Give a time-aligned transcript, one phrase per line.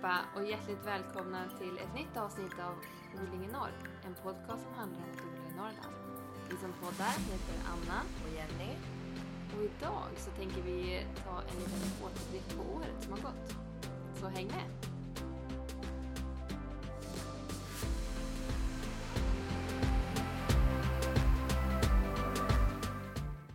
[0.00, 2.74] allihopa och hjärtligt välkomna till ett nytt avsnitt av
[3.22, 3.72] Odling i norr.
[4.06, 5.94] En podcast som handlar om att odla i Norrland.
[6.50, 8.76] Vi som poddar heter Anna och Jenny.
[9.56, 13.54] och idag så tänker vi ta en liten återblick på året som har gått.
[14.20, 14.70] Så häng med!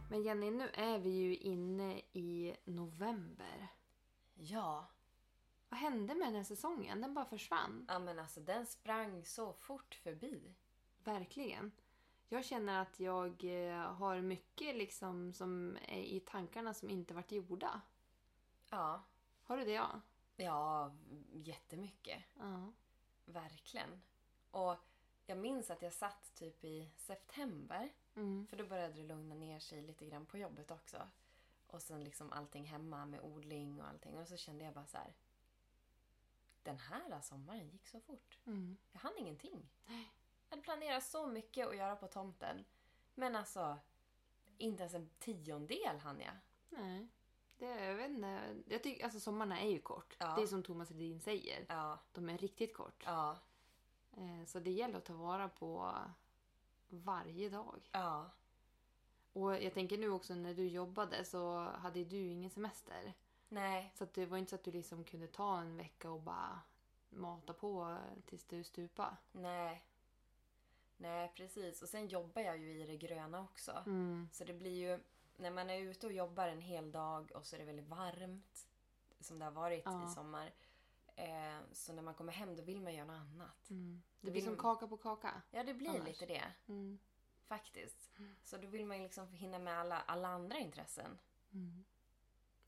[0.09, 3.67] Men Jenny, nu är vi ju inne i november.
[4.33, 4.94] Ja.
[5.75, 7.01] Vad hände med den här säsongen?
[7.01, 7.85] Den bara försvann.
[7.87, 10.55] ja, men alltså den sprang så fort förbi.
[11.03, 11.71] Verkligen.
[12.29, 17.31] Jag känner att jag eh, har mycket liksom som är i tankarna som inte varit
[17.31, 17.81] gjorda.
[18.69, 19.03] Ja.
[19.43, 19.71] Har du det?
[19.71, 20.01] Ja.
[20.35, 20.95] Ja,
[21.31, 22.23] jättemycket.
[22.39, 22.71] ja.
[23.25, 24.01] Verkligen.
[24.51, 24.75] Och
[25.25, 27.93] jag minns att jag satt typ i september.
[28.15, 28.47] Mm.
[28.47, 31.07] För då började det lugna ner sig lite grann på jobbet också.
[31.67, 34.17] Och sen liksom allting hemma med odling och allting.
[34.17, 35.13] Och så kände jag bara så här.
[36.65, 38.39] Den här sommaren gick så fort.
[38.45, 38.77] Mm.
[38.91, 39.69] Jag hann ingenting.
[39.85, 42.65] Jag hade planerat så mycket att göra på tomten.
[43.15, 43.77] Men alltså,
[44.57, 46.33] inte ens en tiondel hann jag.
[46.69, 47.07] Nej.
[47.57, 48.55] Det, jag vet inte.
[48.67, 50.15] Jag tycker, alltså sommarna är ju kort.
[50.19, 50.35] Ja.
[50.35, 51.65] Det är som Thomas Edin säger.
[51.69, 53.03] Ja, De är riktigt kort.
[53.05, 53.37] ja,
[54.17, 55.95] Eh, Så det gäller att ta vara på
[56.89, 57.89] varje dag.
[57.91, 58.31] ja.
[59.33, 63.13] Och jag tänker nu också när du jobbade så hade du ingen semester.
[63.49, 66.21] Nej, Så att det var inte så att du liksom kunde ta en vecka och
[66.21, 66.59] bara
[67.09, 69.17] mata på tills du stupa.
[69.31, 69.85] nej.
[70.97, 71.81] Nej, precis.
[71.81, 73.83] Och sen jobbar jag ju i det gröna också.
[73.85, 74.29] Mm.
[74.31, 74.99] Så det blir ju,
[75.37, 78.67] när man är ute och jobbar en hel dag och så är det väldigt varmt,
[79.19, 80.05] som det har varit Ja.
[80.11, 80.53] i sommar.
[81.15, 83.69] Eh, så när man kommer hem då vill man göra något annat.
[83.69, 84.01] Mm.
[84.21, 85.41] Det Det blir som kaka på kaka.
[85.51, 86.07] Ja, det blir Annars.
[86.07, 86.43] lite det.
[86.67, 86.99] Mm.
[87.47, 88.11] Faktiskt.
[88.43, 91.17] Så då vill man ju liksom hinna med alla, alla andra intressen.
[91.53, 91.85] Mm.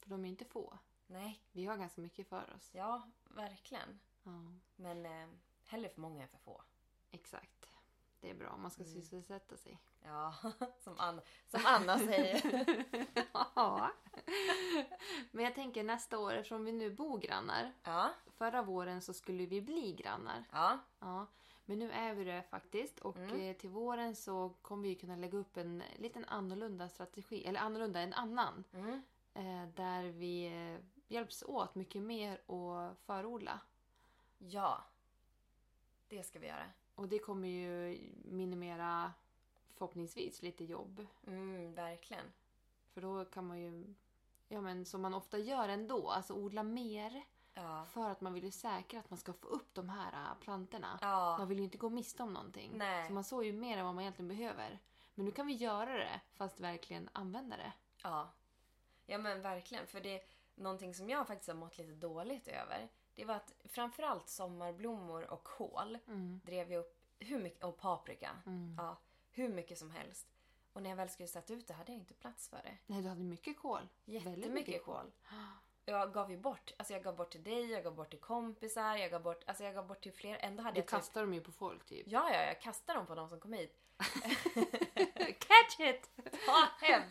[0.07, 0.77] För de är inte få.
[1.07, 2.69] Nej, Vi har ganska mycket för oss.
[2.73, 3.99] ja, verkligen.
[4.23, 4.31] Ja,
[4.75, 5.27] Men eh,
[5.65, 6.61] hellre för många än för få.
[7.11, 7.69] exakt.
[8.19, 9.79] Det är bra om man ska sysselsätta sig.
[10.03, 10.33] Ja,
[10.79, 12.75] som, Anna, som Anna säger.
[13.55, 13.91] Ja.
[15.31, 17.73] Men jag tänker nästa år, eftersom vi nu bor grannar.
[17.83, 20.43] Ja, Förra våren så skulle vi bli grannar.
[20.51, 21.25] ja, Ja,
[21.65, 22.99] men nu är vi det faktiskt.
[22.99, 27.45] Och eh, till våren så kommer vi kunna lägga upp en liten annorlunda strategi.
[27.45, 28.63] Eller annorlunda, en annan.
[28.73, 29.01] mm,
[29.75, 33.59] där vi eh, hjälps åt mycket mer att förodla.
[34.37, 34.83] ja.
[36.09, 36.65] Det ska vi göra.
[36.95, 39.13] Och det kommer ju minimera
[39.73, 41.07] förhoppningsvis lite jobb.
[41.27, 42.25] Mm, verkligen.
[42.93, 43.93] För då kan man ju,
[44.47, 47.23] ja men som man ofta gör ändå, alltså odla mer.
[47.53, 50.37] Ja, För att man vill ju säkra att man ska få upp de här äh,
[50.39, 50.99] plantorna.
[51.01, 52.71] ja, Man vill ju inte gå miste om någonting.
[52.75, 53.07] Nej.
[53.07, 54.79] Så man sår ju mer än vad man egentligen behöver.
[55.15, 57.73] Men nu kan vi göra det fast verkligen använda det.
[58.03, 58.29] ja.
[59.09, 59.87] Ja, men verkligen.
[59.87, 60.21] För det är
[60.55, 62.89] någonting som jag faktiskt har mått lite dåligt över.
[63.15, 65.97] Det var att framförallt sommarblommor och kål
[66.43, 68.29] drev jag upp hur mycket, och paprika.
[68.77, 68.97] Ja,
[69.31, 70.27] hur mycket som helst.
[70.73, 72.77] Och när jag väl skulle sätta ut det hade jag inte plats för det.
[72.85, 73.57] Nej, du hade mycket.
[73.65, 75.11] Väldigt Jättemycket mycket kol.
[75.85, 76.71] Jag gav ju bort.
[76.77, 79.63] Alltså jag gav bort till dig, jag gav bort till kompisar, jag gav bort, alltså
[79.63, 80.37] jag gav bort till fler.
[80.41, 82.07] Ändå hade Du jag typ- kastar dem ju på folk typ.
[82.07, 83.77] Ja, ja, jag kastade dem på de som kom hit.
[85.39, 86.09] Catch it!
[86.45, 87.01] Ta hem!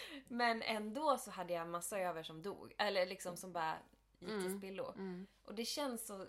[0.28, 2.74] Men ändå så hade jag massa över som dog.
[2.78, 3.78] Eller liksom som bara
[4.18, 4.92] gick till spillo.
[4.92, 5.26] Mm.
[5.44, 6.26] Och det känns så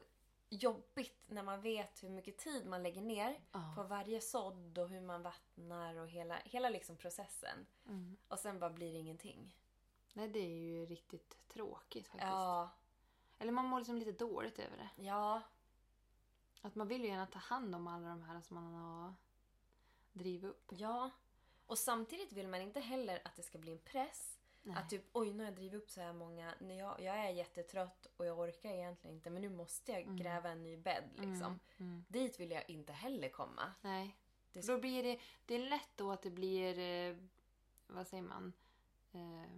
[0.50, 3.74] jobbigt när man vet hur mycket tid man lägger ner Ja.
[3.76, 7.66] på varje sådd och hur man vattnar och hela, hela liksom processen.
[7.88, 8.18] Mm.
[8.28, 9.58] Och sen bara blir det ingenting.
[10.14, 12.30] Nej, det är ju riktigt tråkigt faktiskt.
[12.32, 12.70] Ja,
[13.40, 14.90] Eller man mår liksom lite dåligt över det.
[15.04, 15.42] ja,
[16.62, 19.14] Att man vill ju gärna ta hand om alla de här som man har
[20.14, 20.72] drivit upp.
[20.78, 21.10] ja.
[21.74, 24.38] Och samtidigt vill man inte heller att det ska bli en press.
[24.64, 24.76] Nej.
[24.78, 26.54] Att typ, oj nu har jag drivit upp så här många.
[26.60, 29.30] Nu jag, jag är jättetrött och jag orkar egentligen inte.
[29.30, 31.60] Men nu måste jag gräva en ny bädd liksom.
[31.78, 32.06] Mm.
[32.08, 33.74] Dit vill jag inte heller komma.
[33.82, 34.16] Nej.
[34.52, 37.18] Det- För Då blir det, det är lätt då att det blir, eh,
[37.88, 38.54] vad säger man,
[39.14, 39.52] eh,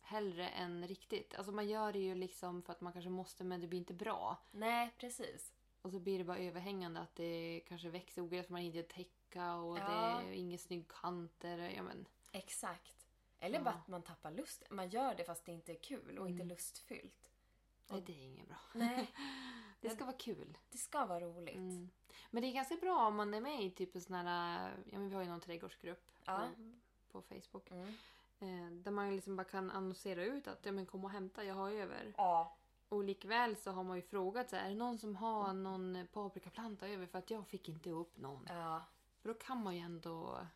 [0.00, 1.34] hellre än riktigt.
[1.34, 3.94] Alltså man gör det ju liksom för att man kanske måste men det blir inte
[3.94, 4.36] bra.
[4.50, 5.52] Nej, precis.
[5.82, 8.82] Och så blir det bara överhängande att det kanske växer ogräs man inte
[9.28, 10.20] täcka och Ja.
[10.22, 11.58] det är ingen snygg kanter.
[11.58, 13.06] Ja, men, Exakt.
[13.40, 14.62] Eller bara att man tappar lust.
[14.70, 17.30] Man gör det fast det inte är kul och inte lustfyllt.
[17.88, 18.56] nej, det är inget bra.
[18.74, 19.10] Nej,
[19.80, 20.58] Det ska vara kul.
[20.70, 21.56] det ska vara roligt.
[21.56, 21.90] Mm.
[22.30, 24.98] Men det är ganska bra om man är med i typ en sån här, ja
[24.98, 26.48] men vi har ju någon trädgårdsgrupp Ja.
[27.12, 27.70] på, på Facebook.
[27.70, 27.94] Mm.
[28.40, 31.54] Eh, där man liksom bara kan annonsera ut att ja, men kom och hämta, jag
[31.54, 32.14] har över.
[32.16, 32.56] Ja.
[32.88, 36.06] Och likväl så har man ju frågat så här, är det någon som har någon
[36.12, 38.46] paprikaplanta över för att jag fick inte upp någon.
[38.48, 38.82] Ja,
[39.20, 40.46] För då kan man ju ändå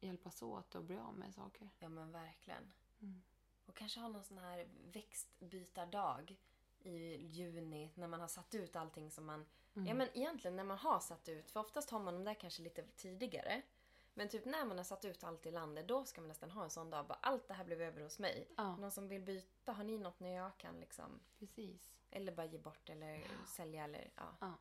[0.00, 1.70] hjälpas åt och bli av med saker.
[1.78, 2.72] ja men verkligen.
[3.00, 3.22] Mm.
[3.66, 6.36] Och kanske ha någon sån här växtbytardag.
[6.82, 9.46] i juni när man har satt ut allting som man...
[9.74, 9.88] Mm.
[9.88, 12.62] Ja men egentligen när man har satt ut, för oftast har man dem där kanske
[12.62, 13.62] lite tidigare.
[14.14, 16.64] Men typ när man har satt ut allt i landet, då ska man nästan ha
[16.64, 17.06] en sån dag.
[17.06, 18.48] Bara, allt det här blev över hos mig.
[18.56, 18.76] Ja.
[18.76, 21.20] Någon som vill byta, har ni något när jag kan liksom...
[21.38, 21.90] Precis.
[22.10, 24.36] Eller bara ge bort eller sälja eller ja.
[24.40, 24.54] Ja.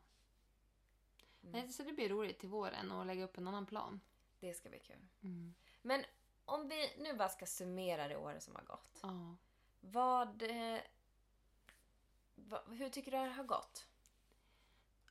[1.52, 4.02] Nej, så det blir roligt till våren att lägga upp en annan plan.
[4.40, 5.08] Det ska bli kul.
[5.24, 5.54] Mm.
[5.82, 6.04] Men
[6.46, 9.00] om vi nu bara ska summera det året som har gått.
[9.02, 9.36] Ja.
[9.80, 10.42] Vad...
[10.42, 10.80] Eh,
[12.36, 13.88] vad hur tycker du det har gått?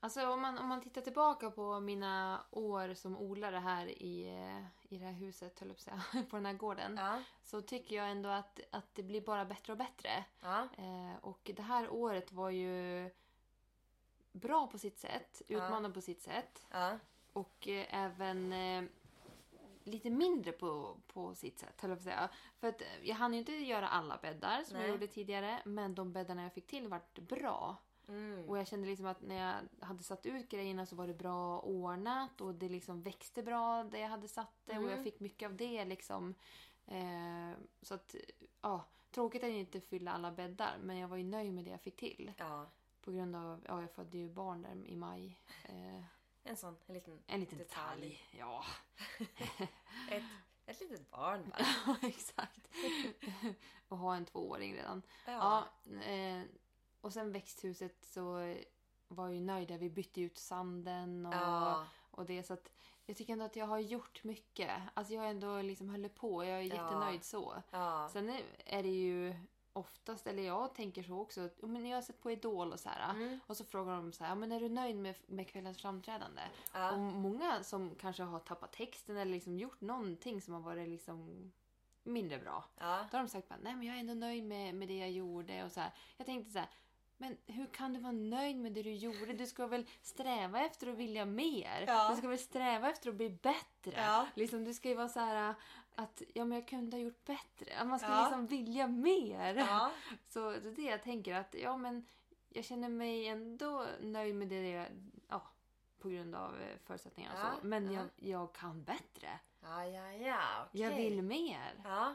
[0.00, 4.94] Alltså om man, om man tittar tillbaka på mina år som odlare här i, eh,
[4.94, 6.96] i det här huset, höll jag säga, på den här gården.
[6.96, 7.22] Ja.
[7.44, 10.24] Så tycker jag ändå att, att det blir bara bättre och bättre.
[10.40, 10.68] Ja.
[10.78, 13.10] Eh, och det här året var ju
[14.38, 16.66] bra på sitt sätt, utmanande på sitt sätt.
[17.32, 18.84] Och eh, även eh,
[19.84, 22.28] lite mindre på, på sitt sätt, höll jag säga.
[22.60, 24.82] För att eh, jag hann ju inte göra alla bäddar som Nej.
[24.86, 25.62] jag gjorde tidigare.
[25.64, 27.76] Men de bäddarna jag fick till vart bra.
[28.08, 28.48] Mm.
[28.48, 31.60] Och jag kände liksom att när jag hade satt ut grejerna så var det bra
[31.60, 34.90] ordnat och det liksom växte bra där jag hade satt det och Mm.
[34.90, 36.34] jag fick mycket av det liksom.
[36.86, 38.14] Eh, så att,
[38.60, 41.70] ja, tråkigt att jag inte fylla alla bäddar men jag var ju nöjd med det
[41.70, 42.32] jag fick till.
[42.36, 42.66] Ja.
[43.08, 45.40] På grund av, ja jag födde ju barn där i maj.
[45.64, 46.04] Eh,
[46.44, 48.00] En sån, en liten en liten Detalj.
[48.00, 48.20] detalj.
[48.38, 48.64] Ja,
[50.10, 50.22] Ett,
[50.66, 51.66] ett litet barn bara.
[52.02, 52.68] Ja, exakt.
[53.88, 55.02] och ha en tvååring redan.
[55.26, 55.64] Ja.
[56.02, 56.42] eh,
[57.00, 58.54] och sen växthuset så
[59.08, 59.78] var jag ju nöjd där.
[59.78, 61.86] Vi bytte ut sanden och, Ja.
[62.10, 62.42] och det.
[62.42, 62.70] Så att
[63.06, 64.70] jag tycker ändå att jag har gjort mycket.
[64.94, 66.44] Alltså jag ändå liksom hållit på.
[66.44, 66.74] Jag är Ja.
[66.74, 67.62] jättenöjd så.
[67.70, 68.08] Ja.
[68.12, 69.34] Sen är det ju
[69.78, 73.10] oftast, eller jag tänker så också, men jag har sett på Idol och så här.
[73.10, 73.40] Mm.
[73.46, 76.42] Och så frågar de så här, men är du nöjd med, med kvällens framträdande?
[76.72, 76.92] Ja.
[76.92, 81.50] Och många som kanske har tappat texten eller liksom gjort någonting som har varit liksom
[82.02, 82.64] mindre bra.
[82.78, 83.06] Ja.
[83.10, 85.10] Då har de sagt bara, nej men jag är ändå nöjd med, med det jag
[85.10, 85.64] gjorde.
[85.64, 85.92] Och så här.
[86.16, 86.68] Jag tänkte så här,
[87.18, 89.32] men hur kan du vara nöjd med det du gjorde?
[89.32, 91.84] Du ska väl sträva efter att vilja mer?
[91.86, 92.10] Ja.
[92.10, 93.92] Du ska väl sträva efter att bli bättre?
[94.00, 94.26] Ja.
[94.34, 95.54] Liksom, du ska ju vara så här
[95.94, 97.78] att ja, men jag kunde ha gjort bättre.
[97.78, 98.22] Att man ska Ja.
[98.22, 99.54] liksom vilja mer.
[99.54, 99.90] Ja.
[100.28, 102.06] Så det är det jag tänker att ja men
[102.48, 104.86] jag känner mig ändå nöjd med det jag,
[105.28, 105.42] ja,
[105.98, 107.66] på grund av eh, förutsättningarna och så.
[107.66, 108.00] Men ja.
[108.00, 109.28] jag, jag kan bättre.
[109.62, 110.66] Ja, ja, ja.
[110.68, 110.80] Okej.
[110.80, 111.80] Jag vill mer.
[111.84, 112.14] Ja.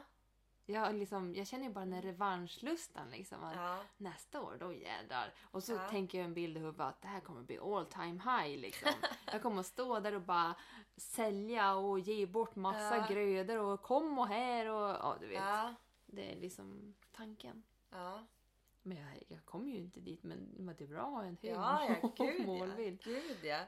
[0.66, 3.10] Jag, liksom, jag känner ju bara den här revanschlustan.
[3.10, 3.78] Liksom, Ja.
[3.96, 5.32] Nästa år, då jädrar.
[5.42, 5.88] Och så Ja.
[5.88, 8.58] tänker jag en bild i huvudet att det här kommer bli all time high.
[8.60, 8.92] Liksom.
[9.32, 10.54] jag kommer att stå där och bara
[10.96, 13.06] sälja och ge bort massa Ja.
[13.10, 15.38] grödor och kom och här och ja, du vet.
[15.38, 15.74] Ja.
[16.06, 17.62] Det är liksom tanken.
[17.90, 18.26] Ja.
[18.82, 21.36] Men jag, jag kommer ju inte dit men, men det är bra att ha en
[21.42, 22.46] hög Ja, ja, gud ja.
[22.46, 23.02] målbild.
[23.04, 23.60] Gud ja.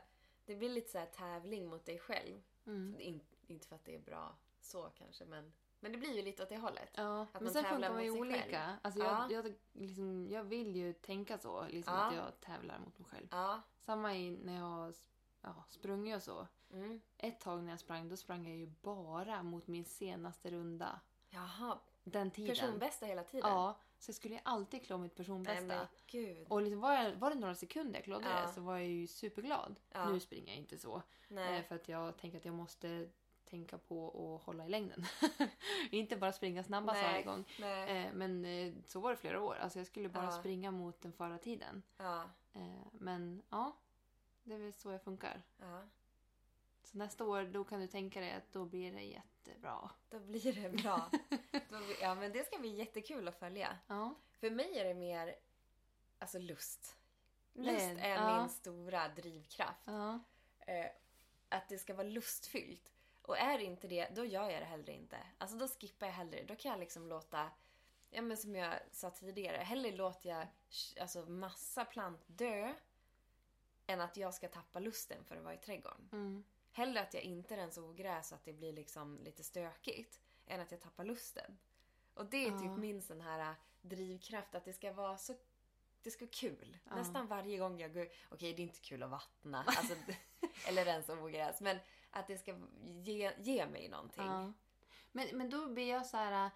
[0.44, 2.42] Det blir lite så här tävling mot dig själv.
[2.66, 3.00] Mm.
[3.00, 5.52] In, inte för att det är bra så kanske, men,
[5.86, 6.90] men det blir ju lite åt det hållet.
[6.94, 8.42] Ja, Att men sen funkar man ju olika.
[8.42, 8.76] själv.
[8.82, 9.26] Alltså Ja.
[9.30, 12.04] jag, jag, liksom, jag vill ju tänka så, liksom Ja.
[12.06, 13.26] att jag tävlar mot mig själv.
[13.30, 13.60] Ja.
[13.78, 14.94] Samma i, när jag har
[15.42, 16.46] ja, sprungit och så.
[16.72, 17.00] Mm.
[17.18, 21.00] Ett tag när jag sprang, då sprang jag ju bara mot min senaste runda.
[21.30, 21.78] Jaha.
[22.04, 22.54] Den tiden.
[22.56, 23.50] Personbästa hela tiden?
[23.50, 25.66] Ja, så jag skulle ju alltid klå mitt Nej personbästa.
[25.66, 26.46] men gud.
[26.48, 29.06] Och liksom var, jag, var det några sekunder jag klådde det så var jag ju
[29.06, 29.80] superglad.
[30.12, 30.96] Nu springer jag inte så.
[30.96, 31.62] Eh, Nej.
[31.62, 33.08] För att jag tänker att jag måste
[33.46, 35.04] tänka på att hålla i längden.
[35.90, 37.44] inte bara springa snabbast varje gång.
[37.88, 39.54] Eh, Men eh, så var det flera år.
[39.56, 40.30] Alltså jag skulle bara Ja.
[40.32, 41.82] springa mot den förra tiden.
[41.96, 42.22] Ja.
[42.52, 43.76] Eh, Men ja,
[44.44, 45.42] det är väl så jag funkar.
[45.60, 45.82] Ja.
[46.82, 49.90] Så nästa år då kan du tänka dig att då blir det jättebra.
[50.10, 51.10] Då blir det bra.
[51.50, 53.78] Blir- ja men det ska bli jättekul att följa.
[53.86, 55.34] Ja, För mig är det mer
[56.18, 56.96] alltså lust.
[57.52, 59.88] Lust är min stora drivkraft.
[60.60, 60.86] Eh,
[61.48, 62.92] att det ska vara lustfyllt.
[63.26, 65.18] Och är det inte det, då gör jag det hellre inte.
[65.38, 66.42] Alltså då skippar jag hellre.
[66.44, 67.50] Då kan jag liksom låta,
[68.10, 70.46] ja men som jag sa tidigare, hellre låter jag
[71.00, 72.72] alltså massa plant dö
[73.86, 76.08] än att jag ska tappa lusten för att vara i trädgården.
[76.12, 80.60] mm, Hellre att jag inte rensar ogräs så att det blir liksom lite stökigt än
[80.60, 81.58] att jag tappar lusten.
[82.14, 82.58] Och det är Ja.
[82.58, 85.34] typ min sån här äh, drivkraft att det ska vara så
[86.02, 86.78] det ska vara kul.
[86.84, 86.94] Ja.
[86.96, 88.08] Nästan varje gång jag går...
[88.30, 89.94] Okej, det är inte kul att vattna alltså,
[90.68, 91.60] eller rensa ogräs.
[91.60, 91.78] Men
[92.16, 94.24] att det ska ge, ge mig någonting.
[94.26, 94.52] ja.
[95.12, 96.50] Men, men då blir jag så här...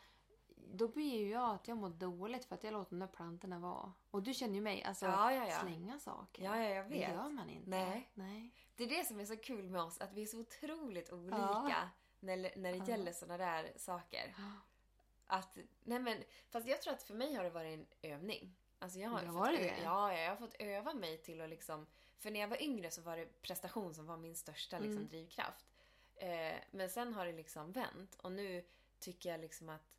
[0.72, 3.58] Då blir ju jag att jag mår dåligt för att jag låter de där plantorna
[3.58, 3.92] vara.
[4.10, 4.82] Och du känner ju mig.
[4.84, 5.60] Alltså, Ja, ja, ja.
[5.60, 6.44] slänga saker.
[6.44, 7.10] Ja, ja, jag Det vet.
[7.10, 7.70] gör man inte.
[7.70, 8.10] Nej.
[8.14, 8.54] Nej.
[8.76, 11.90] Det är det som är så kul med oss, att vi är så otroligt olika
[12.20, 14.34] när, när det gäller såna där saker.
[15.26, 18.56] Att, nej men, fast jag tror att för mig har det varit en övning.
[18.78, 19.82] Alltså jag har, Det fått det?
[19.84, 21.86] Ja, jag har fått öva mig till att liksom...
[22.20, 25.08] För när jag var yngre så var det prestation som var min största liksom, Mm.
[25.08, 25.66] drivkraft.
[26.16, 28.64] Eh, men sen har det liksom vänt och nu
[28.98, 29.96] tycker jag liksom att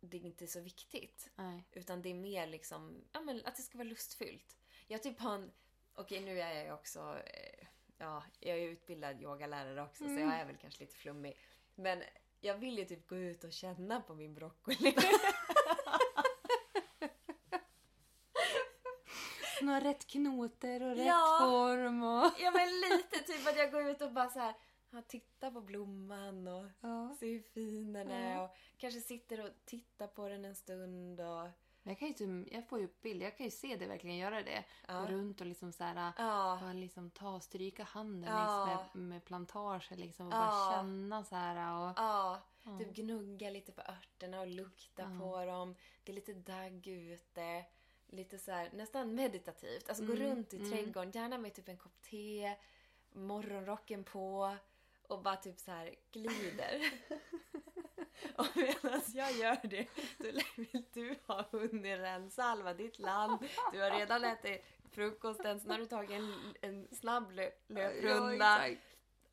[0.00, 1.30] det är inte så viktigt.
[1.36, 1.64] Nej.
[1.72, 4.56] Utan det är mer liksom, ja men att det ska vara lustfyllt.
[4.86, 5.52] Jag typ har en,
[5.94, 7.66] okej nu är jag ju också, eh,
[7.98, 11.38] ja jag är utbildad yogalärare också så jag är väl kanske lite flummig.
[11.74, 12.02] Men
[12.40, 14.94] jag vill ju typ gå ut och känna på min broccoli.
[19.66, 21.36] Hon har rätt knoter och rätt Ja.
[21.40, 22.30] form och...
[22.40, 24.54] ja men lite typ att jag går ut och bara så här,
[24.90, 27.14] ja, tittar på blomman och Ja.
[27.20, 28.44] ser hur fin den är Ja.
[28.44, 31.48] och kanske sitter och tittar på den en stund och
[31.82, 34.16] jag, kan ju, typ- jag får ju upp bilder, jag kan ju se det verkligen
[34.16, 34.64] göra det.
[34.88, 35.00] Ja.
[35.00, 38.66] Gå runt och liksom så här, ja, bara liksom ta och stryka handen Ja.
[38.66, 41.56] längs med, med plantager liksom och bara känna så här
[41.88, 41.92] och...
[41.96, 42.40] ja,
[42.78, 45.74] typ gnugga lite på örterna och lukta på dem.
[46.04, 47.64] Det är lite dagg ute.
[48.16, 49.88] Lite så här, nästan meditativt.
[49.88, 50.70] Alltså gå Mm, runt i mm.
[50.70, 52.56] trädgården, gärna med typ en kopp te,
[53.12, 54.56] morgonrocken på
[55.08, 56.80] och bara typ så här glider.
[58.36, 60.22] och medan jag gör det så
[60.56, 63.38] vill du ha hunnit rensa ditt land.
[63.72, 68.68] Du har redan ätit frukosten, sen har du tagit en, en snabb lö- löprunda.
[68.68, 68.74] Ja.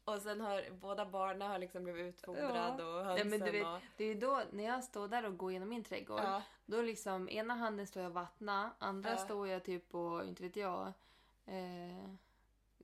[0.05, 3.65] Och sen har båda barnen har liksom blivit utfodrade och Ja, hönsen men du vet,
[3.67, 3.79] och...
[3.97, 6.21] det är ju då när jag står där och går genom min trädgård.
[6.23, 6.41] Ja.
[6.65, 9.17] Då liksom ena handen står jag och vattnar, andra Ja.
[9.17, 10.87] står jag typ och, inte vet jag,
[11.45, 12.09] eh,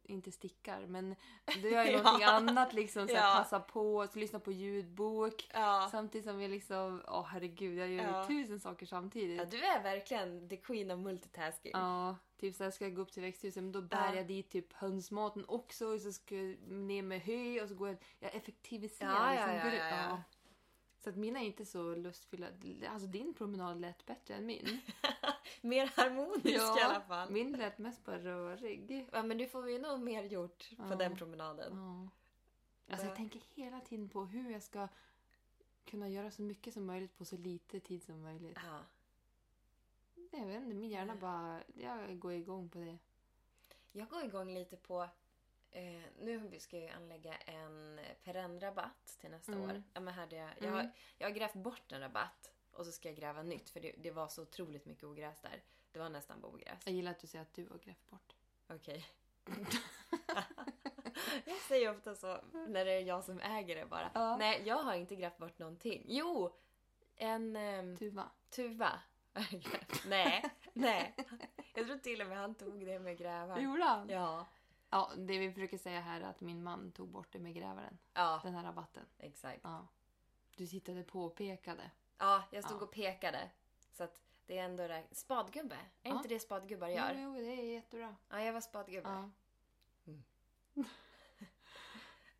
[0.10, 1.16] inte stickar men
[1.62, 1.98] då gör jag Ja.
[2.02, 3.34] någonting annat liksom så Ja.
[3.38, 5.50] passa på, så lyssna på ljudbok.
[5.54, 5.88] Ja.
[5.92, 8.26] Samtidigt som jag liksom, åh herregud jag gör ju Ja.
[8.28, 9.38] tusen saker samtidigt.
[9.38, 11.72] ja, du är verkligen the queen of multitasking.
[11.76, 14.16] Ja, typ så här ska jag gå upp till växthuset men då bär Ja.
[14.16, 17.88] jag dit typ hönsmaten också och så ska jag ner med hö och så går
[17.88, 19.56] jag, jag effektiviserar Ja, liksom.
[19.56, 20.24] ja, ja, ja, ja.
[21.10, 22.48] Så att mina är inte så lustfyllda.
[22.90, 24.82] Alltså din promenad lät bättre än min.
[25.62, 26.48] Mer harmonisk
[26.78, 27.32] i alla fall.
[27.32, 29.08] Min lät mest bara rörig.
[29.12, 30.96] Ja, men du får ju nog mer gjort på Ja.
[30.96, 31.78] den promenaden.
[31.78, 32.10] Ja.
[32.94, 34.88] Alltså jag tänker hela tiden på hur jag ska
[35.86, 38.58] kunna göra så mycket som möjligt på så lite tid som möjligt.
[38.66, 38.80] Ja.
[40.32, 42.98] Jag vet inte, min hjärna bara, jag går igång på det.
[43.92, 45.10] Jag går igång lite på...
[45.72, 49.70] Eh, nu ska jag anlägga en perennrabatt till nästa Mm.
[49.70, 49.84] år.
[49.94, 50.74] Ja, men här där jag, jag, Mm.
[50.76, 53.92] har, jag har grävt bort en rabatt och så ska jag gräva nytt för det,
[53.98, 55.62] det var så otroligt mycket ogräs där.
[55.92, 56.80] Det var nästan ogräs.
[56.86, 58.36] Jag gillar att du säger att du har grävt bort.
[58.68, 59.06] Okej.
[61.46, 64.12] jag säger ofta så när det är jag som äger det bara.
[64.14, 64.38] Ja.
[64.38, 66.06] Nej, jag har inte grävt bort någonting.
[66.08, 66.56] Jo!
[67.16, 68.30] En ehm, Tuva.
[68.50, 69.00] tuva.
[70.08, 71.16] nej, nej.
[71.76, 73.64] Jag tror till och med han tog det med grävaren.
[73.64, 74.10] Gjorde han?
[74.10, 74.48] Ja,
[74.90, 77.98] Ja, det vi försöker säga här är att min man tog bort det med grävaren.
[78.14, 79.06] ja, Den här rabatten.
[79.18, 79.60] exakt.
[79.64, 79.88] Ja.
[80.56, 81.92] Du tittade på och pekade.
[82.18, 82.84] Ja, jag stod Ja.
[82.86, 83.50] och pekade.
[83.92, 85.04] Så att det är ändå det.
[85.12, 85.76] Spadgubbe.
[85.76, 86.16] Är Ja.
[86.18, 87.14] inte det spadgubbar gör?
[87.16, 88.16] Jo, jo, det är jättebra.
[88.30, 89.10] Ja, jag var spadgubbe.
[89.10, 89.30] Ja.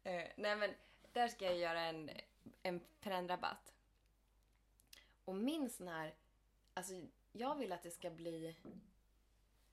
[0.04, 0.74] Eh, nej men,
[1.14, 2.10] där ska jag göra en,
[2.64, 3.74] en perennrabatt.
[5.26, 6.16] Och min sån här...
[6.74, 6.94] Alltså,
[7.32, 8.56] jag vill att det ska bli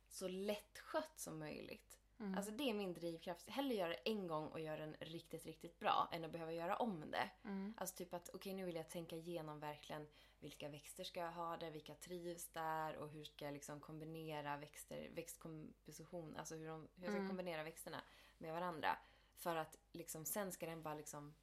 [0.09, 1.99] så lättskött som möjligt.
[2.21, 2.35] Mm.
[2.35, 3.51] Alltså det är min drivkraft.
[3.51, 6.77] Hellre göra det en gång och göra den riktigt, riktigt bra än att behöva göra
[6.77, 7.31] om det.
[7.45, 7.75] Mm.
[7.77, 10.07] Alltså typ att okej nu vill jag tänka igenom verkligen
[10.41, 14.57] vilka växter ska jag ha där, vilka trivs där och hur ska jag liksom kombinera
[14.57, 17.29] växter, växtkomposition, alltså hur, de, hur jag ska Mm.
[17.29, 18.01] kombinera växterna
[18.39, 18.99] med varandra.
[19.37, 21.35] För att liksom sen ska den bara liksom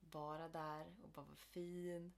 [0.00, 2.12] vara där och bara vara fin.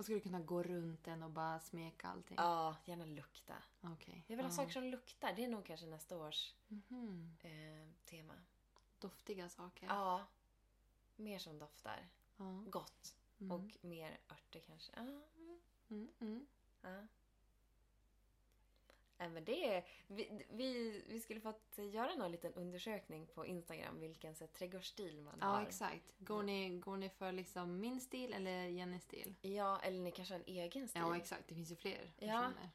[0.00, 2.36] Och skulle du kunna gå runt den och bara smeka allting?
[2.40, 3.54] Ja, gärna lukta.
[3.80, 4.24] Okej.
[4.26, 5.32] Jag vill ha saker som luktar.
[5.36, 7.36] Det är nog kanske nästa års Mhm.
[7.42, 8.32] eh, tema.
[8.98, 9.86] Doftiga saker.
[9.86, 10.26] Ja.
[11.16, 12.08] Mer som doftar.
[12.36, 12.64] Ja.
[12.66, 13.14] Gott.
[13.40, 13.52] Mm.
[13.52, 14.92] Och mer örter kanske.
[14.96, 15.02] Ja.
[15.90, 16.46] Mm, mm.
[16.82, 17.06] Ja.
[19.28, 24.34] Men det är, vi, vi, vi skulle fått göra någon liten undersökning på Instagram vilken
[24.34, 25.62] så, trädgårdsstil man Ja, har.
[25.62, 26.12] exakt.
[26.18, 29.34] Går ni, går ni för liksom min stil eller Jennys stil?
[29.42, 31.02] Ja, eller ni kanske har en egen stil.
[31.04, 31.48] Ja, exakt.
[31.48, 32.26] Det finns ju fler Ja.
[32.26, 32.70] personer.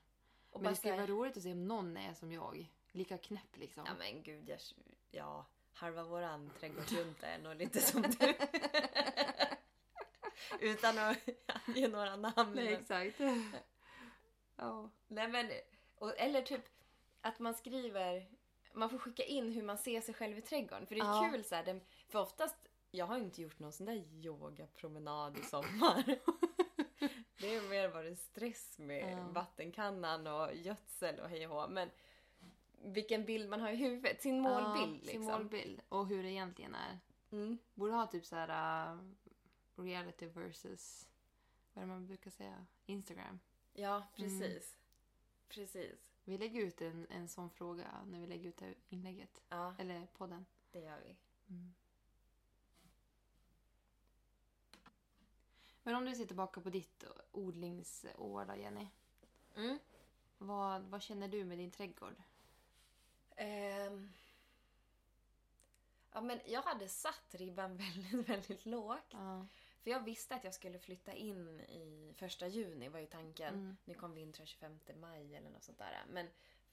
[0.50, 2.72] Och Men det skulle vara roligt att se om någon är som jag.
[2.92, 3.84] Lika knäpp liksom.
[3.88, 4.60] Ja men gud, jag,
[5.12, 8.34] ja, halva våran trädgårdsjunta är nog lite som du.
[10.60, 11.18] Utan att
[11.76, 12.52] ge några namn.
[12.56, 13.20] Nej, exakt.
[14.56, 14.90] ja.
[15.08, 15.52] Nej men,
[16.06, 16.62] och, eller typ
[17.22, 18.28] att man skriver,
[18.74, 20.88] man får skicka in hur man ser sig själv i trädgården.
[20.88, 21.30] För det är Ja.
[21.32, 22.56] kul så här, den, för oftast,
[22.92, 26.04] jag har ju inte gjort någon sån där yogapromenad i sommar.
[27.40, 29.28] det är mer varit stress med Ja.
[29.32, 31.68] vattenkannan och gödsel och hej och hå.
[31.68, 31.90] Men
[32.82, 35.12] vilken bild man har i huvudet, sin målbild ja, liksom.
[35.12, 35.82] Sin målbild.
[35.90, 37.00] Och hur det egentligen är.
[37.32, 37.58] Mm.
[37.74, 39.00] Borde ha typ så här uh,
[39.76, 41.08] reality versus,
[41.74, 42.66] vad är det man brukar säga?
[42.86, 43.40] Instagram.
[43.74, 44.78] Ja, precis.
[45.48, 46.00] Precis.
[46.24, 49.42] Vi lägger ut en, en sån fråga när vi lägger ut inlägget.
[49.50, 50.46] Ja, Eller podden.
[50.72, 51.16] det gör vi.
[51.50, 51.74] Mm.
[55.84, 58.88] Men om du ser tillbaka på ditt odlingsår då, Jenny.
[59.56, 59.80] Mm.
[60.38, 62.16] Vad, vad känner du med din trädgård?
[63.36, 64.12] Ehm.
[66.12, 69.08] Ja, men jag hade satt ribban väldigt, väldigt lågt.
[69.12, 69.48] Ja.
[69.86, 73.54] För jag visste att jag skulle flytta in i första juni var ju tanken.
[73.54, 73.78] Mm.
[73.86, 76.04] Nu kom vintern 25 maj eller något sånt där.
[76.10, 76.28] Men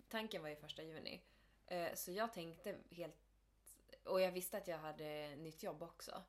[0.08, 1.20] tanken var ju första juni.
[1.66, 3.14] Eh, Så jag tänkte helt...
[4.04, 6.22] Och jag visste att jag hade nytt jobb också.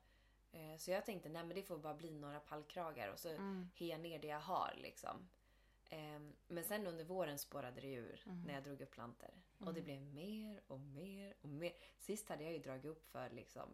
[0.52, 3.70] Eh, Så jag tänkte, nej men det får bara bli några pallkragar och så Mm.
[3.74, 5.28] heja ner det jag har liksom.
[5.90, 8.42] Ehm, Men sen under våren spårade det ur Mm.
[8.42, 9.30] när jag drog upp plantor.
[9.58, 11.72] Och det blev mer och mer och mer.
[11.98, 13.68] Sist hade jag ju dragit upp för liksom,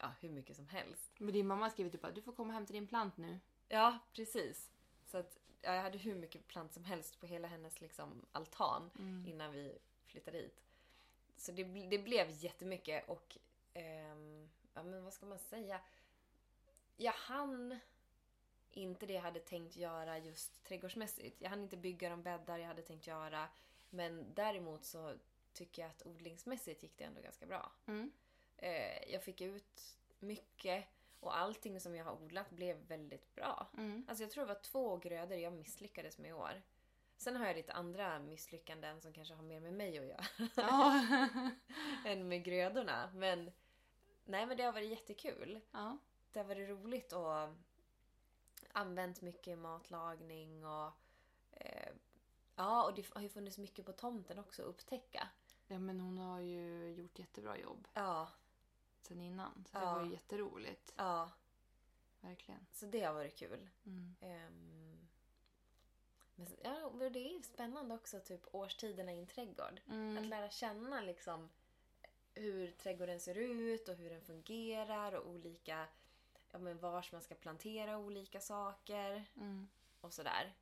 [0.00, 1.10] ja, hur mycket som helst.
[1.18, 3.40] Men din mamma skrev typ att du får komma hem till din plant nu.
[3.68, 4.70] Ja, precis.
[5.06, 8.90] Så att ja, jag hade hur mycket plant som helst på hela hennes liksom, altan
[9.26, 10.62] innan vi flyttade hit.
[11.36, 13.38] Så det, det blev jättemycket och
[13.74, 15.80] ehm, ja, men vad ska man säga?
[16.96, 17.78] Jag hann
[18.72, 21.40] inte det jag hade tänkt göra just trädgårdsmässigt.
[21.40, 23.48] Jag hann inte bygga de bäddar jag hade tänkt göra.
[23.90, 25.14] Men däremot så
[25.52, 27.72] tycker jag att odlingsmässigt gick det ändå ganska bra.
[27.86, 28.10] Mm.
[28.62, 30.84] Eh, jag fick ut mycket
[31.20, 33.66] och allting som jag har odlat blev väldigt bra.
[33.76, 34.04] Mm.
[34.08, 36.62] Alltså jag tror det var två grödor jag misslyckades med i år.
[37.16, 40.24] Sen har jag lite andra misslyckanden som kanske har mer med mig att göra
[40.56, 41.06] Ja.
[42.06, 43.10] än med grödorna.
[43.14, 43.50] Men
[44.24, 45.60] nej men det har varit jättekul.
[45.72, 45.98] ja.
[46.32, 47.48] Det har varit roligt och
[48.72, 50.92] använt mycket matlagning och
[51.50, 51.92] eh,
[52.56, 55.28] ja och det har ju funnits mycket på tomten också att upptäcka.
[55.66, 58.28] Ja men hon har ju gjort jättebra jobb Ja,
[59.02, 59.64] sen innan.
[59.72, 59.94] Så det Ja.
[59.94, 60.92] var ju jätteroligt.
[60.96, 61.30] ja.
[62.20, 62.66] Verkligen.
[62.72, 63.68] Så det har varit kul.
[63.86, 64.14] Mm.
[64.20, 64.98] Ehm,
[66.34, 69.80] men ja, det är ju spännande också, typ årstiderna i en trädgård.
[69.86, 70.24] Att Mm.
[70.24, 71.48] lära känna liksom
[72.34, 75.86] hur trädgården ser ut och hur den fungerar och olika,
[76.52, 79.68] ja men vars man ska plantera olika saker Mm.
[80.00, 80.52] och sådär.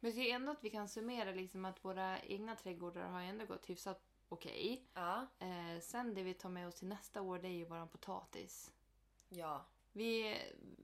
[0.00, 3.44] Men jag tycker ändå att vi kan summera liksom att våra egna trädgårdar har ändå
[3.46, 4.84] gått hyfsat okej.
[4.94, 7.88] Ja, Eh, sen det vi tar med oss till nästa år det är ju våran
[7.88, 8.72] potatis.
[9.28, 9.64] ja.
[9.92, 10.38] Vi,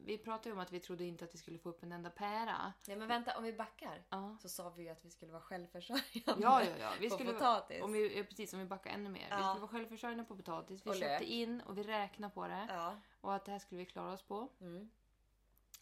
[0.04, 2.10] vi pratade ju om att vi trodde inte att vi skulle få upp en enda
[2.10, 2.72] pära.
[2.86, 4.36] Nej men vänta, om vi backar Ja.
[4.40, 6.92] så sa vi ju att vi skulle vara självförsörjande Ja, ja, ja.
[7.00, 7.82] Vi på skulle, potatis.
[7.82, 9.20] Om vi, precis, om vi backar ännu mer.
[9.20, 9.48] Vi Ja.
[9.48, 10.86] skulle vara självförsörjande på potatis.
[10.86, 11.28] Vi Och köpte lök.
[11.28, 12.66] in och vi räknade på det.
[12.68, 12.96] Ja.
[13.20, 14.48] Och att det här skulle vi klara oss på.
[14.60, 14.90] Mm.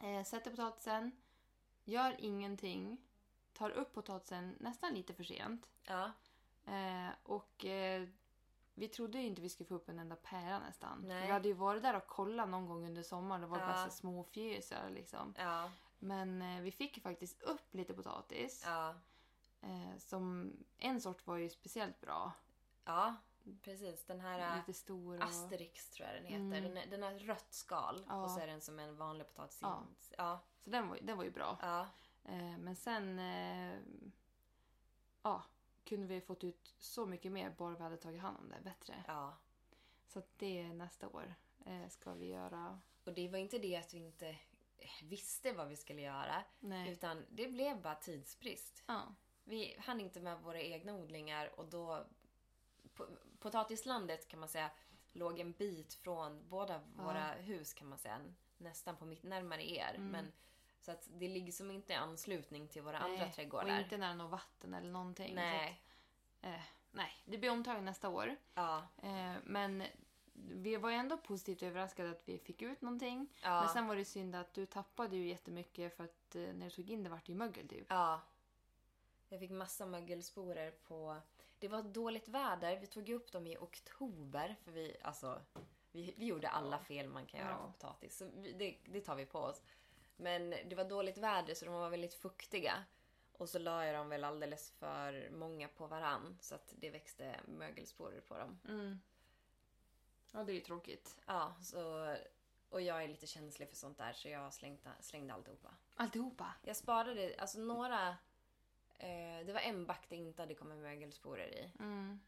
[0.01, 1.13] Eh, sätter potatisen.
[1.85, 2.99] Gör ingenting.
[3.53, 5.67] Tar upp potatisen nästan lite för sent.
[5.85, 6.13] Ja.
[6.67, 8.09] Eh, och eh,
[8.75, 11.05] vi trodde ju inte vi skulle få upp en enda pära nästan.
[11.07, 11.27] Nej.
[11.27, 13.41] Vi hade ju varit där och kollat någon gång under sommaren.
[13.41, 13.67] Det var Ja.
[13.67, 15.35] bara så små fjösar liksom.
[15.39, 15.71] Ja.
[15.99, 18.63] Men eh, vi fick ju faktiskt upp lite potatis.
[18.67, 18.95] Ja.
[19.61, 22.33] Eh, som en sort var ju speciellt bra.
[22.85, 23.15] Ja.
[23.63, 24.05] Precis.
[24.05, 24.51] Den här...
[24.51, 25.25] äh, Lite stor och...
[25.25, 26.37] Asterix tror jag den heter.
[26.45, 26.63] Mm.
[26.63, 28.23] Den, är, den har rött skal Ja.
[28.25, 29.59] och så är den som en vanlig potatis.
[29.63, 29.83] Ja.
[30.19, 30.39] Ja.
[30.65, 31.59] Så den var, den var ju bra.
[31.63, 31.87] Ja.
[32.25, 33.19] Eh, men sen...
[33.19, 33.79] Eh,
[35.23, 35.43] ja,
[35.85, 39.05] kunde vi fått ut så mycket mer bara vi hade tagit hand om det bättre.
[39.07, 39.37] ja.
[40.07, 41.35] Så det nästa år
[41.67, 42.81] eh, ska vi göra.
[43.05, 44.37] Och det var inte det att vi inte
[45.03, 46.45] visste vad vi skulle göra.
[46.61, 46.93] Nej.
[46.93, 48.83] Utan det blev bara tidsbrist.
[48.87, 49.15] Ja.
[49.45, 52.07] Vi hann inte med våra egna odlingar och då...
[52.97, 54.71] po- Potatislandet kan man säga
[55.13, 58.21] låg en bit från båda våra hus kan man säga.
[58.59, 59.97] Nästan på mitt närmare er.
[59.99, 60.33] Men,
[60.85, 63.75] så att det ligger som inte i anslutning till våra andra Nej, trädgårdar.
[63.75, 65.35] Och inte nära något vatten eller någonting.
[65.35, 65.81] Nej.
[66.41, 66.61] Att, eh,
[66.93, 68.37] nej, det blir omtag nästa år.
[68.55, 68.87] Ja.
[69.03, 69.83] Eh, men
[70.33, 73.29] vi var ändå positivt överraskade att vi fick ut någonting.
[73.43, 73.61] Ja.
[73.61, 76.71] Men sen var det synd att du tappade ju jättemycket för att eh, när du
[76.71, 77.87] tog in det vart det ju mögel typ.
[77.89, 78.21] Ja.
[79.29, 81.21] Jag fick massa mögelsporer på...
[81.59, 82.77] Det var dåligt väder.
[82.77, 84.57] Vi tog upp dem i oktober.
[84.65, 85.41] För vi, alltså,
[85.93, 87.57] vi, vi gjorde alla fel man kan göra Ja.
[87.67, 88.17] på potatis.
[88.17, 89.63] Så vi, det, det tar vi på oss.
[90.17, 92.85] Men det var dåligt väder så de var väldigt fuktiga.
[93.33, 96.39] Och så la jag dem väl alldeles för många på varann.
[96.41, 98.59] Så att det växte mögelsporer på dem.
[98.69, 99.01] Mm.
[100.33, 101.17] Ja, det är ju tråkigt.
[101.27, 102.17] Ja, så...
[102.69, 105.71] Och jag är lite känslig för sånt där så jag slängde, slängde alltihopa.
[105.95, 106.55] Alltihopa.
[106.63, 108.09] Jag sparade alltså några...
[108.99, 111.71] Eh, det var en back det inte hade kommit mögelsporer i.
[111.79, 112.21] Mm.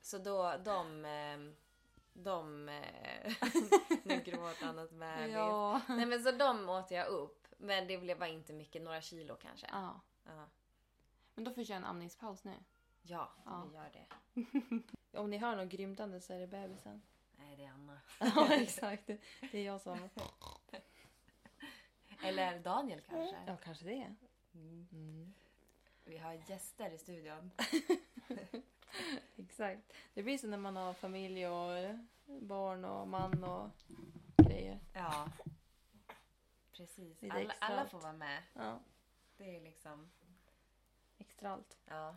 [0.00, 1.04] Så då, de...
[1.04, 1.65] eh,
[2.22, 2.68] De...
[2.68, 3.32] eh,
[4.04, 5.32] Nu gråter han åt bebis.
[5.34, 5.80] Ja.
[5.88, 7.46] Nej men så de åt jag upp.
[7.58, 9.66] Men det blev bara inte mycket, några kilo kanske.
[9.72, 10.00] ja.
[10.28, 10.48] Ja,
[11.34, 12.54] Men då får köra en amningspaus nu.
[13.02, 13.64] ja, Ja.
[13.70, 14.06] vi gör det.
[15.18, 17.02] Om ni hör något grymtande så är det bebisen.
[17.36, 17.98] Nej, det är Anna.
[18.20, 19.06] ja, exakt.
[19.06, 20.08] Det är jag som...
[22.22, 23.36] Eller Daniel kanske.
[23.46, 24.14] Ja, kanske det.
[24.54, 24.88] Mm.
[24.92, 25.34] Mm.
[26.04, 27.50] Vi har gäster i studion.
[29.36, 29.92] Exakt.
[30.14, 31.94] Det blir så när man har familj och
[32.26, 33.70] barn och man och
[34.48, 34.78] grejer.
[34.92, 35.28] Ja.
[36.76, 37.18] Precis.
[37.30, 38.42] Alla, alla får vara med.
[38.54, 38.80] Ja,
[39.36, 40.10] Det är liksom...
[41.18, 41.76] extra allt.
[41.86, 42.16] Ja.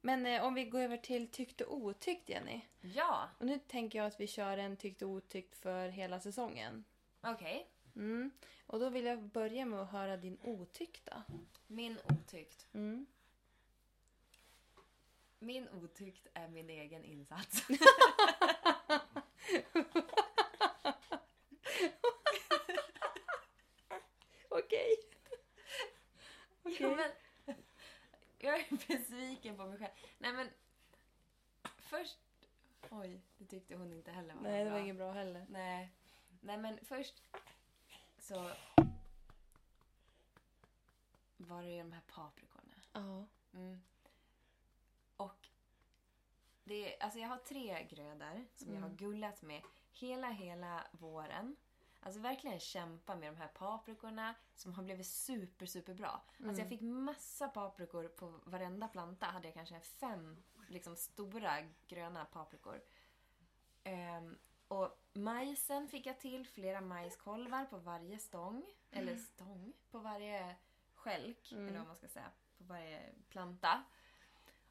[0.00, 2.60] Men eh, om vi går över till tyckt och otyckt, Jenny.
[2.80, 6.84] Ja, Och nu tänker jag att vi kör en tyckt och otyckt för hela säsongen.
[7.22, 7.66] okej.
[7.96, 8.30] Mm.
[8.66, 11.22] Och då vill jag börja med att höra din otyckta.
[11.66, 12.66] Min otyckt.
[12.74, 13.06] Mm.
[15.44, 17.62] Min otyckt är min egen insats.
[24.48, 24.96] Okej.
[26.80, 27.10] Ja, men,
[28.38, 29.92] jag är besviken på mig själv.
[30.18, 30.50] Nej men...
[31.78, 32.18] Först...
[32.90, 35.46] Oj, det tyckte hon inte heller var Nej, det var inget bra heller.
[35.48, 35.92] Nej.
[36.40, 37.22] Nej men först
[38.18, 38.50] så...
[41.36, 42.74] Var det ju de här paprikorna.
[42.92, 43.26] Ja.
[43.54, 43.80] Mm.
[45.24, 45.48] Och
[46.64, 51.56] det alltså jag har tre grödor som jag har gullat med hela, hela våren.
[52.00, 56.22] Alltså verkligen kämpa med de här paprikorna som har blivit super, super bra.
[56.46, 59.26] Alltså jag fick massa paprikor på varenda planta.
[59.26, 62.80] Hade jag kanske fem liksom stora gröna paprikor.
[63.84, 68.64] Ehm, och majsen fick jag till flera majskolvar på varje stång.
[68.90, 69.72] Eller stång?
[69.90, 70.56] På varje
[70.94, 72.30] skälk, eller vad man ska säga.
[72.58, 73.84] På varje planta.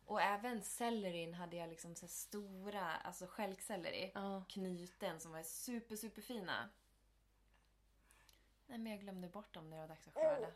[0.06, 4.12] Och även sellerin hade jag liksom så stora, alltså stjälkselleri.
[4.16, 4.44] Ja.
[4.50, 6.70] Knyten som var super, super fina.
[8.68, 10.48] Nej men jag glömde bort dem när det var dags att skörda.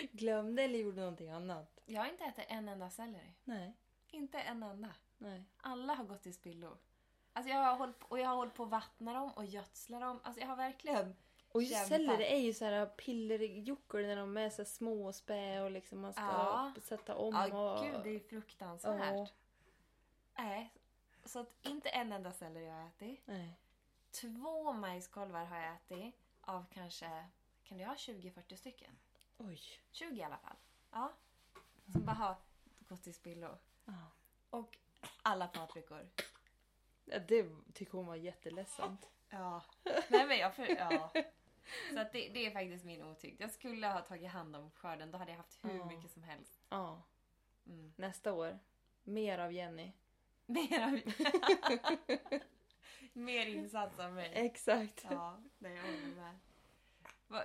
[0.12, 1.80] Glömde eller gjorde någonting annat?
[1.86, 3.34] Jag har inte ätit en enda selleri.
[3.44, 3.72] Nej.
[4.08, 4.94] Inte en enda.
[5.18, 5.44] Nej.
[5.56, 6.78] Alla har gått i spillo.
[7.32, 9.98] Alltså jag har hållit på, och jag har hållit på att vattna dem och gödsla
[9.98, 10.20] dem.
[10.22, 11.16] Alltså jag har verkligen...
[11.52, 11.88] Och just Kämpa.
[11.88, 16.00] selleri är ju så här pillerjockor när de är så små och spä och liksom
[16.00, 16.72] man ska Ja.
[16.82, 17.34] sätta om.
[17.34, 17.84] Ja, och...
[17.84, 19.14] gud det är fruktansvärt.
[19.14, 19.26] Ja.
[20.36, 20.72] Nej,
[21.24, 23.20] så att inte en enda selleri har jag ätit.
[23.26, 23.58] Nej.
[24.10, 27.24] Två majskolvar har jag ätit av kanske,
[27.64, 28.90] kan det ha 20-40 stycken?
[29.38, 29.60] Oj.
[29.92, 30.56] 20 i alla fall.
[30.90, 31.12] Ja.
[31.92, 32.36] Som bara har
[32.88, 33.58] gått i spillo.
[33.84, 33.92] Ja.
[34.50, 34.78] Och
[35.22, 36.08] alla paprikor.
[37.04, 39.08] Ja, Det tycker hon var jätteledsamt.
[39.30, 39.62] Ja.
[40.08, 41.12] Nej men jag för, ja.
[41.94, 43.40] Så att det, det är faktiskt min otykt.
[43.40, 45.10] Jag skulle ha tagit hand om skörden.
[45.10, 46.60] Då hade jag haft hur mycket som helst.
[46.68, 47.02] Ja.
[47.66, 47.92] Mm.
[47.96, 48.58] Nästa år.
[49.04, 49.92] Mer av Jenny.
[50.46, 51.00] Mer av...
[53.12, 54.30] Mer insats av mig.
[54.34, 55.06] Exakt.
[55.10, 56.38] Ja, nej, jag håller med.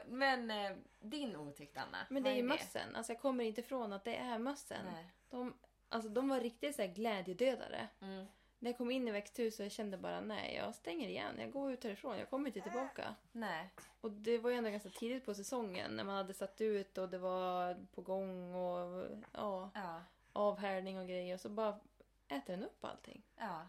[0.07, 1.97] Men eh, din otykt, Anna.
[2.09, 2.95] Men det är ju mössen.
[2.95, 4.85] Alltså jag kommer inte ifrån att det är mössen.
[4.85, 5.11] Nej.
[5.29, 5.53] De,
[5.89, 7.87] alltså de var riktigt så här glädjedödare.
[8.01, 8.25] Mm.
[8.65, 11.35] När jag kom in i växthuset jag kände bara nej, jag stänger igen.
[11.39, 12.17] Jag går ut härifrån.
[12.17, 13.15] Jag kommer inte tillbaka.
[13.31, 13.69] Nej.
[14.01, 17.09] Och det var ju ändå ganska tidigt på säsongen när man hade satt ut och
[17.09, 20.01] det var på gång och ja, Ja.
[20.33, 21.33] avhärdning och grejer.
[21.33, 21.79] Och så bara
[22.27, 23.21] äter den upp allting.
[23.35, 23.67] Ja.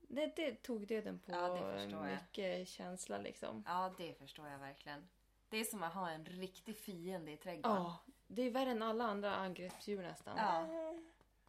[0.00, 2.18] Det, det tog döden på Ja, det förstår jag.
[2.20, 3.64] mycket känsla liksom.
[3.66, 5.08] ja, det förstår jag verkligen.
[5.48, 7.76] Det är som att ha en riktig fiende i trädgården.
[7.82, 10.36] Ja, det är värre än alla andra angreppsdjur nästan.
[10.36, 10.66] Ja.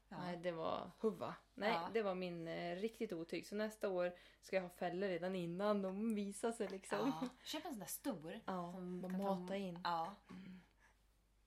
[0.10, 0.18] Ja.
[0.18, 1.36] Nej, det var huva.
[1.54, 1.90] Nej, Ja.
[1.94, 3.48] det var min eh, riktigt otyg.
[3.48, 7.14] Så nästa år ska jag ha fällor redan innan de visar sig liksom.
[7.22, 7.28] Ja.
[7.44, 8.40] Köp en sån där stor.
[8.46, 9.80] Ja, som man kan ta- matar in.
[9.84, 10.16] Ja.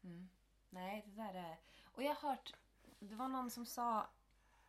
[0.05, 0.29] Mm.
[0.71, 1.57] Nej, det där är...
[1.95, 2.55] Och jag har hört...
[2.99, 4.07] Det var någon som sa...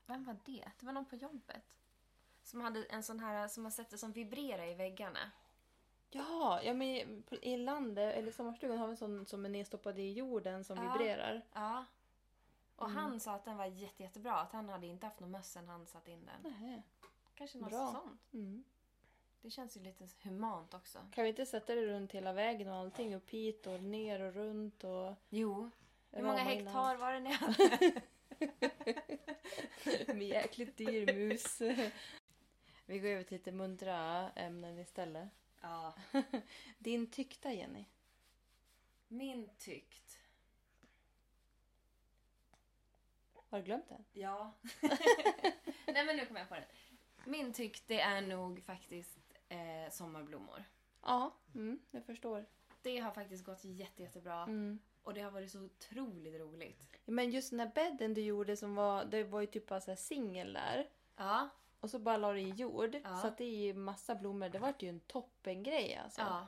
[0.05, 0.71] Vem var det?
[0.79, 1.63] Det var någon på jobbet.
[2.43, 5.31] Som hade en sån här som man sätter som vibrerar i väggarna.
[6.11, 10.11] Ja, ja men i landet, eller sommarstugan har vi en sån som är nedstoppad i
[10.13, 11.41] jorden som vibrerar.
[11.53, 11.85] Ja.
[12.75, 12.97] Och Mm.
[12.97, 14.33] han sa att den var jätte, jättebra.
[14.35, 16.51] Att han hade inte haft någon möss sen han satt in den.
[16.51, 16.81] Nähä.
[17.35, 17.91] Kanske något Bra.
[17.91, 18.21] sånt.
[18.33, 18.63] Mm.
[19.41, 20.99] Det känns ju lite humant också.
[21.11, 23.15] Kan vi inte sätta det runt hela vägen och allting?
[23.15, 25.15] Upp hit och ner och runt och...
[25.29, 25.69] Jo.
[26.11, 28.01] Hur många hektar var det ni hade?
[30.13, 31.61] Med jäkligt dyr mus.
[32.85, 35.29] vi går över till lite muntra ämnen istället.
[35.61, 35.93] Ja.
[36.79, 37.85] Din tyckta Jenny.
[39.07, 40.19] Min tyckt.
[43.53, 44.05] Har du glömt den?
[44.13, 44.53] Ja.
[45.87, 46.63] Nej men nu kommer jag på den.
[47.25, 50.63] Min tyckt det är nog faktiskt eh, sommarblommor.
[51.01, 52.45] Ja, mm, jag förstår.
[52.81, 54.43] Det har faktiskt gått jätte, jättebra.
[54.43, 54.79] Mm.
[55.03, 56.87] Och det har varit så otroligt roligt.
[57.05, 59.91] Men just den där bädden du gjorde som var, det var ju typ bara så
[59.91, 60.89] här singel där.
[61.15, 61.49] Ja.
[61.79, 62.95] Och så bara la du i jord.
[63.03, 63.17] Ja.
[63.17, 64.49] Så att det är ju massa blommor.
[64.49, 66.21] Det vart ju en toppengrej alltså.
[66.21, 66.47] ja.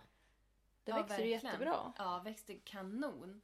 [0.84, 1.94] det ja, växer ju jättebra.
[1.98, 3.42] Ja, växte kanon.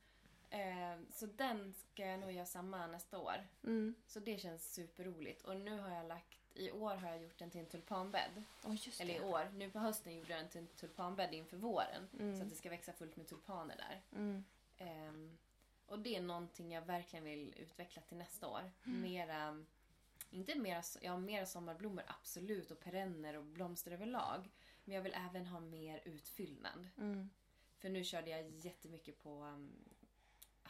[0.52, 3.48] Eh, så den ska jag nog göra samma nästa år.
[3.64, 3.96] Mm.
[4.08, 5.42] Så det känns superroligt.
[5.42, 8.44] Och nu har jag lagt, i år har jag gjort den till en tulpanbädd.
[8.64, 12.10] Oh, Eller i år, nu på hösten gjorde jag den till en tulpanbädd inför våren.
[12.20, 12.38] Mm.
[12.38, 14.02] Så att det ska växa fullt med tulpaner där.
[14.20, 14.44] Mm.
[14.78, 15.38] Ehm,
[15.86, 18.72] och det är någonting jag verkligen vill utveckla till nästa år.
[18.86, 19.02] Mm.
[19.02, 19.66] Mera,
[20.30, 24.50] inte mera, ja mera sommarblommor absolut och perenner och blomster överlag.
[24.84, 26.90] Men Men jag vill även ha mer utfyllnad.
[26.98, 27.30] Mm.
[27.78, 29.72] För nu körde jag jättemycket på um,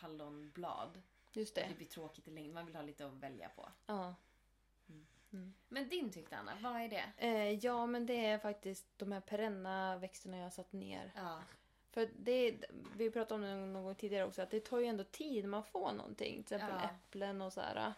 [0.02, 1.02] hallonblad.
[1.34, 1.76] Just Det det.
[1.76, 2.54] blir tråkigt i längden.
[2.54, 3.70] Man vill ha lite att välja på.
[3.86, 4.16] Ja.
[5.70, 7.04] Men din tyckte Anna, vad är det?
[7.18, 11.12] Eh, ja, men det är faktiskt de här perenna växterna jag har satt ner.
[11.16, 11.40] Ja.
[11.90, 12.58] För det,
[12.96, 15.50] vi pratade om det någon gång tidigare också, att det tar ju ändå tid när
[15.50, 16.44] man får någonting.
[16.44, 16.90] Till exempel Ja.
[16.90, 17.94] äpplen och så här.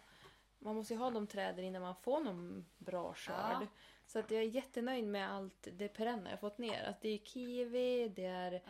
[0.58, 3.56] Man måste ju ha de träden innan man får någon bra skörd.
[3.60, 3.66] Ja.
[4.06, 6.84] Så att jag är jättenöjd med allt det perenna jag fått ner.
[6.84, 8.62] Att det är kiwi, det är det.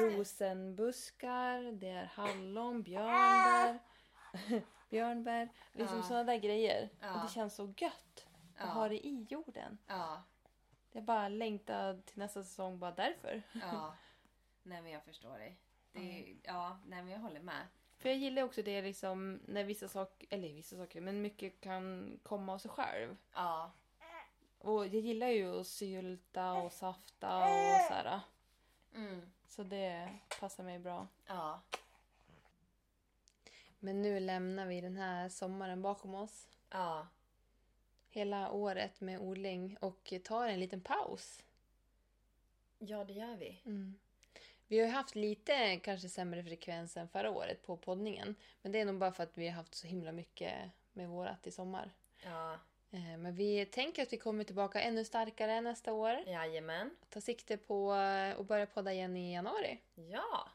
[0.00, 3.78] rosenbuskar, det är hallon, björnbär.
[4.90, 5.48] björnbär.
[5.72, 6.02] Liksom Ja.
[6.02, 6.88] sådana där grejer.
[7.00, 7.14] Ja.
[7.14, 9.78] Och det känns så gött att ha det i jorden.
[9.86, 10.22] Ja.
[10.92, 13.42] Jag bara längtar till nästa säsong bara därför.
[13.52, 13.94] Ja.
[14.62, 15.60] Nej men jag förstår dig.
[15.92, 17.66] Det är, ja, nej men jag håller med.
[17.98, 22.12] För jag gillar också det liksom när vissa saker, eller vissa saker, men mycket kan
[22.22, 23.16] komma av sig själv.
[23.34, 23.72] Ja.
[24.68, 28.20] Och jag gillar ju att sylta och safta och så här.
[28.94, 29.32] Mm.
[29.48, 31.06] Så det passar mig bra.
[31.26, 31.60] Ja.
[33.78, 36.48] Men nu lämnar vi den här sommaren bakom oss.
[36.70, 37.06] Ja.
[38.08, 41.44] Hela året med odling och tar en liten paus.
[42.78, 43.60] Ja, det gör vi.
[44.66, 48.34] Vi har ju haft lite kanske sämre frekvens än förra året på poddningen.
[48.62, 50.54] Men det är nog bara för att vi har haft så himla mycket
[50.92, 51.90] med vårat i sommar.
[52.24, 52.58] Ja.
[52.90, 56.18] Eh, Men vi tänker att vi kommer tillbaka ännu starkare nästa år.
[56.26, 56.90] Jajamän.
[57.10, 59.78] Ta sikte på eh, att börja podda igen i januari.
[59.94, 60.48] Ja.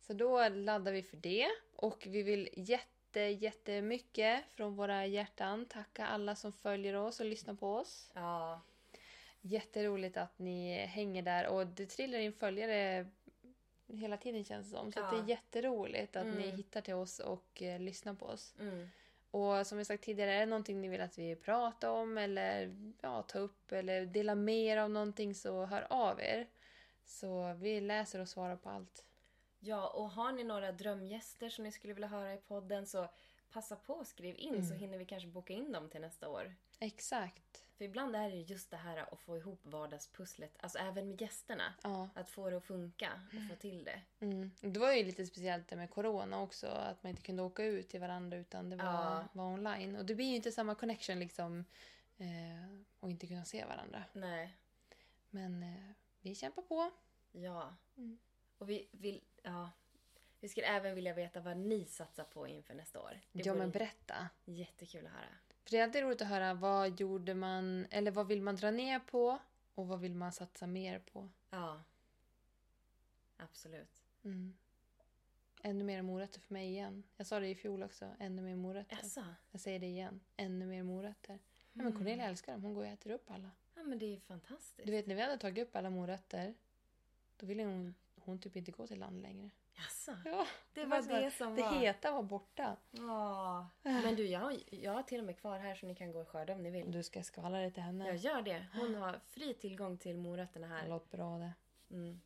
[0.00, 1.46] Så då laddar vi för det.
[1.76, 7.54] Och vi vill jätte, jättemycket från våra hjärtan tacka alla som följer oss och lyssnar
[7.54, 8.10] på oss.
[8.14, 8.60] Ja.
[9.40, 13.06] Jätteroligt att ni hänger där och det trillar in följare
[13.86, 14.92] hela tiden känns det som.
[14.92, 15.22] Så att det Ja.
[15.24, 16.56] är jätteroligt att ni Mm.
[16.56, 18.54] hittar till oss och eh, lyssnar på oss.
[18.60, 18.88] Mm.
[19.32, 22.76] Och som jag sagt tidigare, är det någonting ni vill att vi pratar om eller
[23.00, 26.48] ja, ta upp eller dela med er av någonting så hör av er.
[27.04, 29.04] Så vi läser och svarar på allt.
[29.60, 33.08] Ja, och har ni några drömgäster som ni skulle vilja höra i podden så
[33.52, 36.54] passa på och skriv in så hinner vi kanske boka in dem till nästa år.
[36.78, 37.64] Exakt.
[37.82, 41.74] För ibland är det just det här att få ihop vardagspusslet, alltså även med gästerna.
[41.82, 42.08] Ja.
[42.14, 44.00] Att få det att funka och få till det.
[44.20, 44.50] Mm.
[44.60, 47.88] Det var ju lite speciellt det med corona också, att man inte kunde åka ut
[47.88, 49.28] till varandra utan det var, Ja.
[49.32, 49.96] var online.
[49.96, 51.64] Och det blir ju inte samma connection liksom
[52.18, 54.04] eh, och inte kunna se varandra.
[54.12, 54.56] Nej.
[55.30, 55.90] Men eh,
[56.20, 56.90] vi kämpar på.
[57.32, 57.74] Ja.
[57.96, 58.18] Mm.
[58.58, 59.70] Och vi vill, ja.
[60.40, 63.20] Vi skulle även vilja veta vad ni satsar på inför nästa år.
[63.32, 64.28] Det ja men berätta.
[64.44, 65.28] jättekul att höra.
[65.62, 68.70] För det är alltid roligt att höra vad gjorde man, eller vad vill man dra
[68.70, 69.38] ner på
[69.74, 71.28] och vad vill man satsa mer på.
[71.50, 71.82] Ja.
[73.36, 74.02] Absolut.
[74.24, 74.54] Mm.
[75.62, 77.02] Ännu mer morötter för mig igen.
[77.16, 78.10] Jag sa det i fjol också.
[78.18, 78.96] Ännu mer morötter.
[79.02, 79.24] Jaså?
[79.50, 80.20] Jag säger det igen.
[80.36, 81.32] Ännu mer morötter.
[81.72, 81.84] Ja, Mm.
[81.84, 82.62] men Cornelia älskar dem.
[82.62, 83.50] Hon går och äter upp alla.
[83.74, 84.86] Ja men det är ju fantastiskt.
[84.86, 86.54] Du vet när vi hade tagit upp alla morötter.
[87.36, 89.50] Då ville hon, hon typ inte gå till land längre.
[89.74, 90.16] Jaså?
[90.24, 91.72] Ja, Det var det som det var...
[91.72, 92.76] heta var borta.
[92.90, 93.68] Ja.
[93.82, 96.20] Men du, jag har, jag har till och med kvar här så ni kan gå
[96.20, 96.90] och skörda om ni vill.
[96.92, 98.06] Du ska skvallra det till henne.
[98.06, 98.66] Jag gör det.
[98.74, 100.88] Hon har fri tillgång till morötterna Det här.
[100.88, 101.52] låter bra det.
[101.90, 102.20] Mm.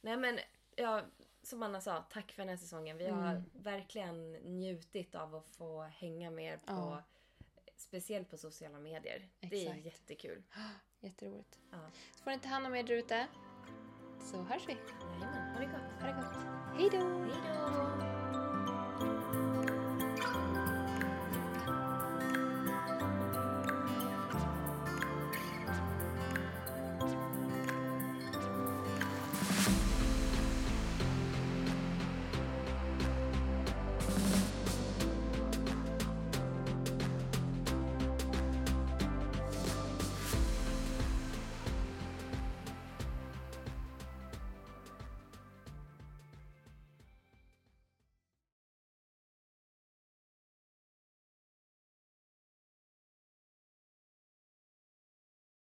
[0.00, 0.38] Nej men,
[0.76, 1.02] ja,
[1.42, 2.98] som Anna sa, tack för den här säsongen.
[2.98, 3.44] Vi har Mm.
[3.52, 7.02] verkligen njutit av att få hänga med på, Ja.
[7.76, 9.28] speciellt på sociala medier.
[9.40, 9.84] Det är Exakt.
[9.84, 10.42] jättekul.
[11.00, 11.58] Jätteroligt.
[11.70, 11.78] Ja.
[12.16, 13.26] Så får ni ta hand om er där ute.
[14.22, 14.76] Så hörs vi.
[15.20, 16.00] Jajamän, ha det gott.
[16.00, 16.36] Ha det gott.
[16.76, 16.98] Hej då!
[16.98, 17.40] Hej
[19.66, 19.79] då!